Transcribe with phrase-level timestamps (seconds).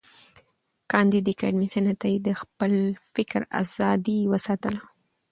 [0.91, 2.71] کانديد اکاډميسن عطایي د خپل
[3.15, 4.81] فکر آزادی وساتله.